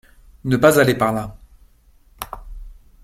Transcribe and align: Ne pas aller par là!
Ne 0.45 0.57
pas 0.57 0.79
aller 0.79 0.95
par 0.95 1.13
là! 1.13 1.37